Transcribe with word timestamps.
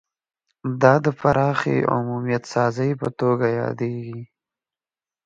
دا 0.81 0.93
د 1.05 1.07
پراخې 1.19 1.77
عمومیت 1.95 2.43
سازۍ 2.53 2.91
په 3.01 3.07
توګه 3.19 3.45
یادیږي 3.59 4.21